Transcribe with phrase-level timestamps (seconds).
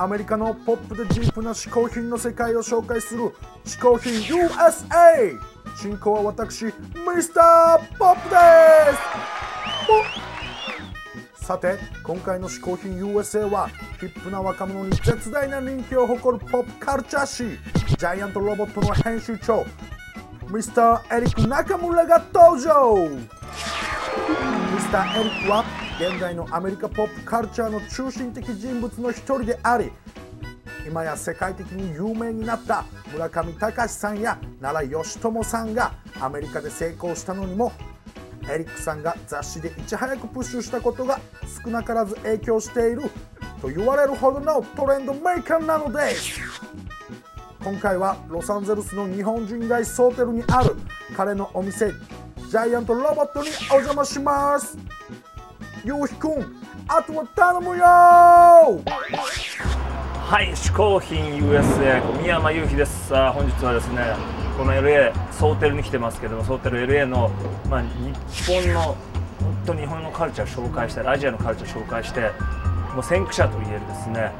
[0.00, 5.36] アメリカのポップでディープな嗜好品の世界を紹介する嗜好品 USA
[5.76, 6.72] 進行は私ミ
[7.20, 8.36] スターポップで
[11.34, 11.44] す。
[11.44, 17.44] さて今回の嗜好品 USA はヒップな若者に絶大な人気を誇るポップカルチャー誌
[17.96, 19.66] ジャイアントロボットの編集長
[20.48, 23.08] ミスターエリック中村が登場。
[23.08, 25.64] ミスターエリックは
[25.98, 29.90] 現代のアメリカポップカルチャーの中心的人物の一人であり
[30.86, 37.72] 今や世界的に有名になった村上隆さんや奈良義朝さんがアメリカで成功したのにも
[38.48, 41.18] エリックさんが雑誌でいち早くプッシュしたことが
[41.64, 43.02] 少なからず影響している
[43.60, 46.40] と言われるほどのトレンドメーカーなのです。
[47.64, 50.76] 今回はロサンゼルスの日本人街ソーテルにある
[51.16, 54.78] 彼のお店ジャイアントロボットにお邪魔します。
[55.88, 56.32] ゆうひくん
[56.86, 58.78] あとは頼むよは
[60.42, 63.08] い嗜好品 USA 宮山雄飛です。
[63.08, 64.02] さあ本日はですね
[64.58, 67.30] この LA ソーテルに来てますけどもソーテル LA の、
[67.70, 67.88] まあ、日
[68.46, 68.98] 本の本
[69.64, 72.20] 当に日本のカルチャーを紹介したりアジアのカルチャーを紹介して
[72.92, 74.30] もう先駆者といえるですね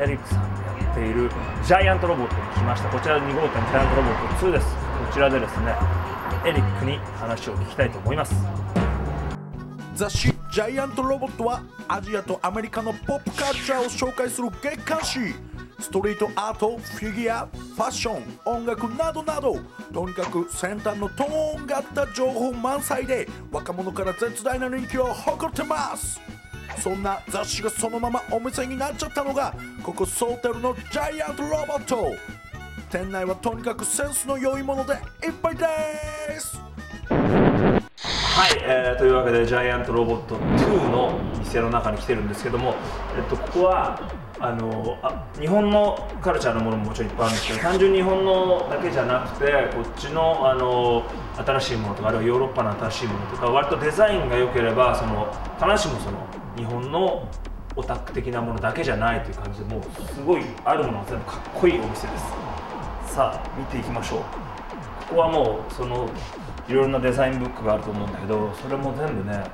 [0.00, 0.48] エリックさんが
[0.80, 1.28] やっている
[1.66, 2.88] ジャイアントロボットに来ました。
[2.88, 4.74] こちら2号店ジャイアントロボット2です。
[4.74, 5.74] こちらでですね
[6.46, 8.34] エリックに話を聞きたいと思います。
[9.94, 15.18] 雑誌「ジャイアントロボット」はアジアとアメリカのポップカルチャーを紹介する月刊誌。
[15.80, 19.56] ストリートアートフィギュアファッション音楽などなど。
[19.92, 26.20] とにかく先端のトーンがあった情報満載で若者から絶大な人気を誇ってます。
[26.80, 29.52] そんな雑誌がそのままお店になっちゃったのが
[29.82, 32.12] ここソーテルのジャイアントロボット。
[32.92, 34.92] 店内はとにかくセンスの良いもので
[35.26, 35.66] いっぱいで
[36.38, 36.73] す。
[38.34, 42.74] はい、えーというわけでジャイアントロボット2の店の中に来てるんですけども、
[43.16, 51.04] えっと、ここはあのあ日本のカルチャーのものももちろんいっぱいあるんですけど単純に日本のだけじゃなくてこっちのあの
[51.46, 57.28] 新しいものとかあるいはヨーロッパの新しいものとか割とデザインが良ければその必ずしもその日本の
[57.76, 63.14] オタク的なものだけじゃないという感じでもうすごいあるものは全部かっこいいお店です。
[63.14, 64.53] さあ見ていきましょう。
[65.08, 66.08] こはもうその
[66.68, 69.44] いろいろなデザインブックがあると思うんだけどそれも全部ね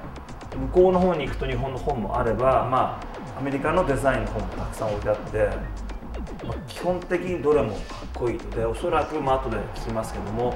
[0.56, 3.00] 向こうの方に行くと日本の本もあればま
[3.36, 5.38] あアメリカのデザインの本もたくさん置いてあって、
[6.46, 7.80] まあ、基本的にどれもかっ
[8.14, 8.56] こいいと。
[8.56, 10.54] でおそらくまあ後で聞きますけども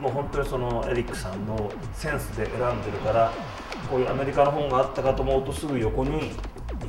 [0.00, 3.32] もう本当にそのエリックさんのセンスで選んでるから
[3.90, 6.34] こういうアメリカの本があったかと思うとすぐ横に日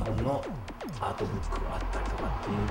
[0.04, 0.44] 本の
[1.00, 2.07] アートブックがあったり。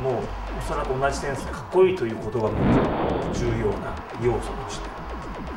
[0.01, 0.13] もう
[0.57, 2.57] おそらく同じセンスでかっこいいということがも
[3.31, 4.87] う重要な要素として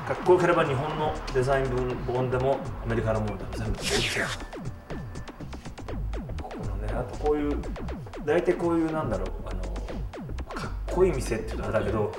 [0.06, 1.66] かっこよければ日本のデザイン
[2.06, 4.30] 本でもアメリカのものでも全部置いてある
[6.42, 7.56] ここのねあとこういう
[8.24, 9.62] 大体こういうなんだろうあの
[10.52, 12.12] かっこいい店っていうとあれだけど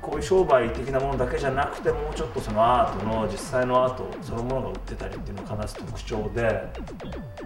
[0.00, 6.68] こういう商売的なものだけじゃなくてもうちょっとそのアートの実際のアートそのものが売ってたりっていうのが必ず特徴で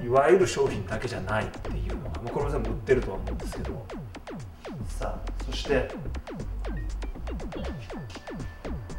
[0.04, 1.87] いわゆる商品だけじゃないっていう
[2.28, 3.86] のが、まあ、これも売ってるとは思うんですけど。
[4.86, 5.88] さあそして
[7.50, 7.56] こ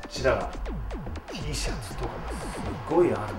[0.07, 0.49] ちらが
[1.31, 2.13] T シャツとかも
[2.89, 3.33] すごいある。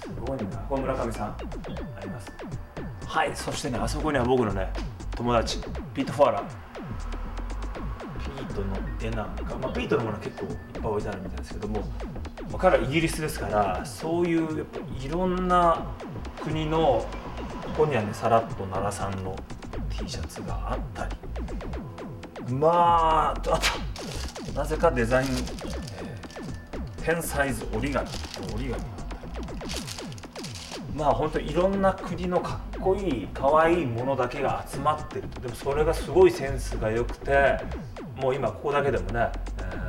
[0.00, 0.44] すごいな。
[0.68, 1.36] これ村上さんあ
[2.02, 2.30] ります。
[3.06, 4.70] はいそしてねあそこには僕のね
[5.16, 5.58] 友達
[5.94, 6.44] ピート・ファーラー。
[8.20, 11.86] ピートの絵なんか、まあ、ピートのものは結構いっぱい置いてあるみたいですけども、ま
[12.54, 15.86] あ、彼はイギリスですからそういうやっぱいろんな
[16.42, 17.04] 国の
[17.80, 19.34] ここにはねさらっと奈良さんの
[19.88, 22.52] T シャツがあったり。
[22.52, 23.58] まああと
[24.54, 28.06] なぜかデザイン、えー、ペンサイズ折り紙
[28.54, 28.84] 折り紙があっ
[29.32, 29.50] たり。
[30.94, 37.56] まあ本当いろんな国のかっこいい可愛いいものだけが集まってるでもそれがすごいセンスが良くて
[38.14, 39.30] もう今ここだけでもね、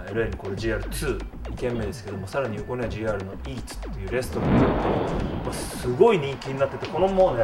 [0.07, 7.43] えー、LA にこれ GR22 軒目ですけどもさらに横には GR の EATS っていうレストランがあってすごい人気になっててこのもうね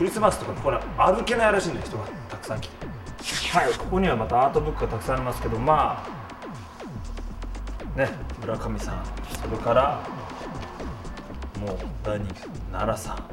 [0.00, 2.86] クリスマスとかこれ歩けないらしいんだ人がたくさん来て
[3.50, 6.02] はいここにはまたアートブックがたくさんありますけどま
[7.94, 8.08] あね
[8.40, 9.04] 村上さん
[9.44, 10.00] それから
[11.60, 12.40] もう大人気
[12.72, 13.24] 奈良さんこ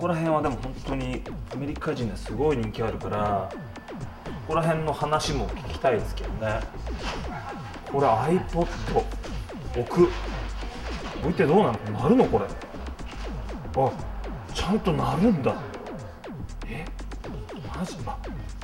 [0.00, 1.22] こら辺はでも本当に
[1.52, 3.48] アメリカ人ですごい人気あるから
[4.24, 6.60] ここら辺の話も聞きたいですけどね。
[7.92, 8.66] これ iPod
[9.78, 10.08] 置く。
[11.20, 11.78] 置いてどうなの？
[12.02, 12.44] 鳴るのこれ。
[13.76, 13.90] あ
[14.56, 15.54] ちゃんと鳴るんだ。
[16.66, 16.86] え？
[17.78, 17.98] マジ？
[18.06, 18.16] あ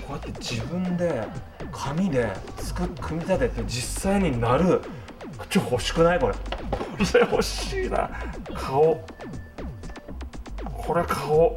[0.07, 1.23] こうやって自分で
[1.71, 4.81] 紙で作っ組み立てて実際になる。
[5.51, 6.19] ちょ欲しくない？
[6.19, 6.35] これ。
[6.35, 6.39] こ
[7.15, 8.09] れ欲しいな。
[8.55, 9.05] 顔。
[10.65, 11.57] これ買お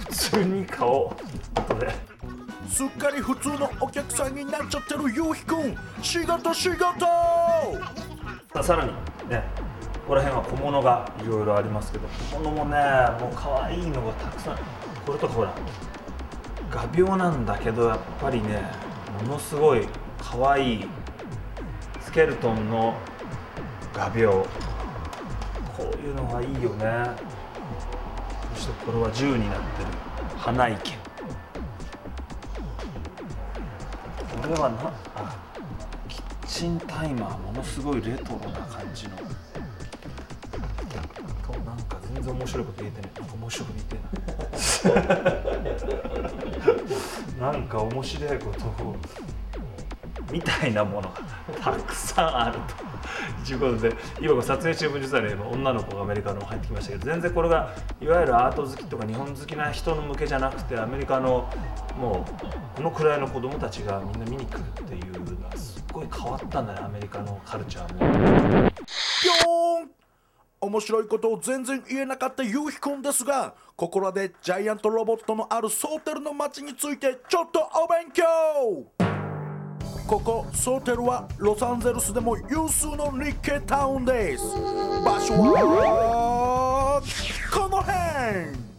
[0.00, 1.14] 普通に買お
[1.56, 1.90] う後で
[2.68, 7.06] すっかり普通のお客さんになっちゃってるゆうひくん仕事仕事。
[8.62, 8.92] さらに。
[9.28, 9.44] ね
[10.02, 12.76] ここら辺は小物がいろいろありますけど小物もね
[13.20, 14.56] もう可愛いのがたくさん。
[15.06, 15.54] これとかほら
[16.70, 18.62] 画鋲なんだけどやっぱりね
[19.26, 19.86] ものすごい
[20.18, 20.88] 可愛い
[22.00, 22.94] スケルトンの
[23.94, 24.28] 画鋲
[25.76, 27.10] こういうのがいいよね。
[28.54, 29.88] そしてこれは銃になってる。
[30.36, 30.92] 花池。
[30.92, 30.98] こ
[34.48, 35.36] れはなあ
[36.08, 37.38] キッチンタイマー。
[37.38, 39.16] ものすごいレトロな感じの。
[42.22, 43.10] 全然面白いこと言えてない。
[43.34, 44.98] 面白いこと言って
[47.40, 47.52] ない。
[47.52, 48.96] なんか面白いことを。
[50.30, 51.20] みたいなものが
[51.60, 52.92] たくさんあると。
[53.50, 61.50] いうことで今撮影中も実はね今女の子がアメリカの入ってきましたけど全然これがいわゆるアート好きとか日本好きな人の向けじゃなくてアメリカの
[61.98, 68.70] もうこのくらいの子供たちがみんな見に来るっていうのはすっごい変わったんだねアメリカのカルチャーも。
[70.62, 78.22] 面白いことを全然言えなかったゆうひくんですがここらでジャイアントロボットのあるソーテルの街についてちょっとお勉強。
[80.06, 84.44] ここソーテルはロサンゼルスでも有数の日系タウンです。
[85.04, 87.02] 場所は
[87.52, 88.71] この辺。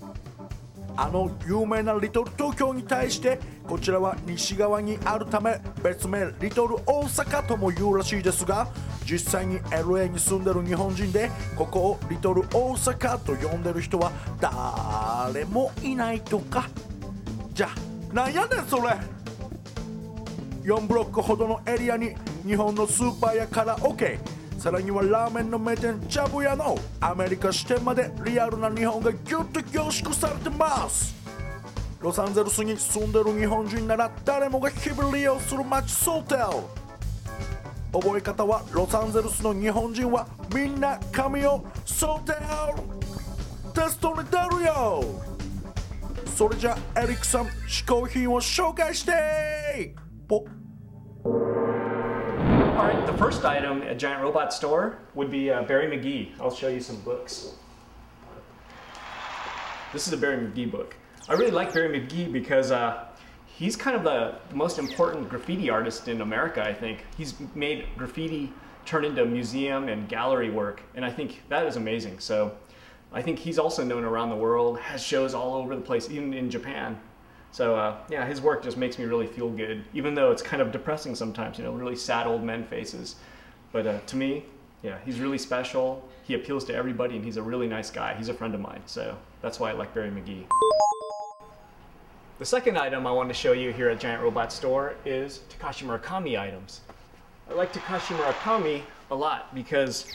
[0.95, 8.67] あの有名なリトル東京に対してこちらは西側にあるため別名リトル大阪とも言うらしいですが
[9.05, 16.69] 実際に LA に住んでる日本人でここをリトル大阪と呼んでる人は誰もいないとか。
[17.53, 18.83] じゃあなんやねんそれ。
[20.63, 24.19] 4ブロックほどのエリアに日本のスーパーやカラオケ
[24.63, 31.13] さらにはラーメンの名店チャブヤのアメリカ支店までリアルな日本がギュッと凝縮されてます。
[31.99, 37.99] ロサンゼルスに住んでる日本人なら誰もが日々利用する街ソーテル。
[37.99, 40.25] 覚え方はロサンゼルスの日本人は
[40.55, 43.73] みんな神をソーテル。
[43.73, 45.03] テストに出るよ。
[46.37, 49.93] それじゃエリックさん試行品を紹介して。
[50.25, 50.62] ポッ
[52.73, 56.31] All right, the first item at Giant Robot Store would be uh, Barry McGee.
[56.41, 57.53] I'll show you some books.
[59.93, 60.95] This is a Barry McGee book.
[61.29, 63.05] I really like Barry McGee because uh,
[63.45, 67.05] he's kind of the most important graffiti artist in America, I think.
[67.15, 68.51] He's made graffiti
[68.85, 72.17] turn into museum and gallery work, and I think that is amazing.
[72.17, 72.57] So
[73.11, 76.33] I think he's also known around the world, has shows all over the place, even
[76.33, 76.99] in Japan.
[77.53, 80.59] So uh, yeah, his work just makes me really feel good, even though it's kind
[80.59, 81.59] of depressing sometimes.
[81.59, 83.15] You know, really sad old men faces.
[83.71, 84.45] But uh, to me,
[84.81, 86.03] yeah, he's really special.
[86.23, 88.15] He appeals to everybody, and he's a really nice guy.
[88.15, 90.45] He's a friend of mine, so that's why I like Barry McGee.
[92.39, 95.85] The second item I want to show you here at Giant Robot Store is Takashi
[95.85, 96.81] Murakami items.
[97.47, 100.07] I like Takashi Murakami a lot because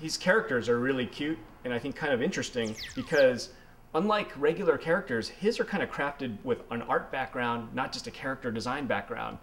[0.00, 3.50] his characters are really cute and I think kind of interesting because
[3.94, 8.10] unlike regular characters, his are kind of crafted with an art background, not just a
[8.10, 9.38] character design background.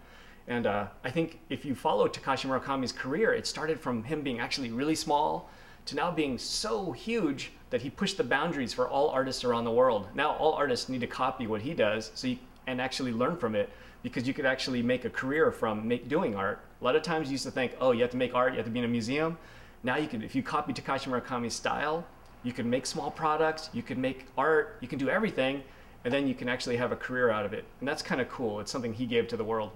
[0.48, 4.40] And uh, I think if you follow Takashi Murakami's career, it started from him being
[4.40, 5.48] actually really small
[5.86, 9.70] to now being so huge that he pushed the boundaries for all artists around the
[9.70, 10.08] world.
[10.14, 13.54] Now all artists need to copy what he does so you, and actually learn from
[13.54, 13.70] it
[14.02, 16.64] because you could actually make a career from make, doing art.
[16.80, 18.56] A lot of times you used to think, oh, you have to make art, you
[18.56, 19.38] have to be in a museum.
[19.82, 22.04] Now you can, if you copy Takashi Murakami's style,
[22.42, 25.62] you can make small products, you can make art, you can do everything,
[26.04, 27.64] and then you can actually have a career out of it.
[27.80, 28.60] And that's kind of cool.
[28.60, 29.70] It's something he gave to the world.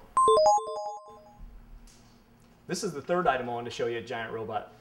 [2.67, 4.73] This is the third item I wanted to show you a Giant Robot.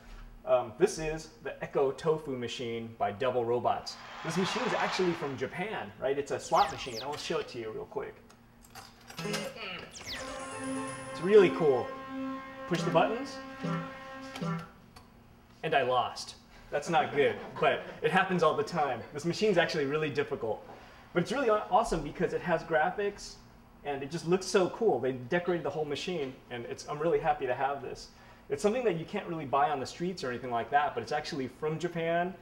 [0.46, 3.96] Um, this is the Echo Tofu machine by Double Robots.
[4.26, 6.18] This machine is actually from Japan, right?
[6.18, 6.98] It's a slot machine.
[7.02, 8.16] I want to show it to you real quick.
[9.26, 11.88] It's really cool.
[12.68, 13.36] Push the buttons,
[15.64, 16.36] and I lost.
[16.74, 19.00] That's not good, but it happens all the time.
[19.14, 20.68] This machine's actually really difficult.
[21.14, 23.36] But it's really awesome because it has graphics
[23.86, 25.00] and it just looks so cool.
[25.00, 28.08] They decorated the whole machine, and it's, I'm really happy to have this.
[28.50, 31.04] It's something that you can't really buy on the streets or anything like that, but
[31.04, 32.34] it's actually from Japan.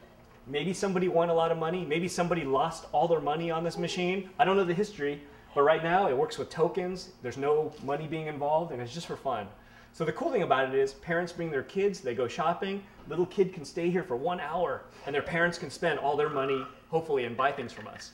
[0.48, 1.84] Maybe somebody won a lot of money.
[1.84, 4.30] Maybe somebody lost all their money on this machine.
[4.40, 5.22] I don't know the history,
[5.54, 7.10] but right now it works with tokens.
[7.22, 9.48] There's no money being involved, and it's just for fun.
[9.93, 13.25] So the cool thing about it is parents bring their kids, they go shopping, little
[13.27, 16.63] kid can stay here for one hour, and their parents can spend all their money,
[16.91, 18.13] hopefully, and buy things from us.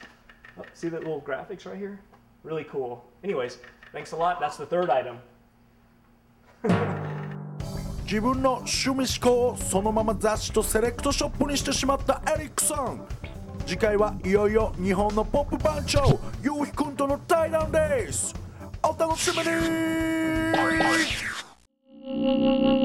[0.58, 1.98] Oh, see the little graphics right here?
[2.44, 3.04] Really cool.
[3.24, 3.58] Anyways,
[3.92, 4.38] thanks a lot.
[4.40, 5.18] That's the third item.
[8.04, 13.06] 自分の趣味思考をそのまま雑誌とセレクトショップにしてしまったエリックさん
[13.64, 18.34] 次回はいよいよ日本のポップ番長ゆうひくんとの対談です
[18.82, 19.42] お楽しみに
[22.19, 22.76] Thank you.